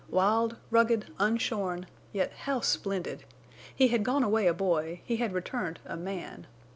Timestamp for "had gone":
3.89-4.23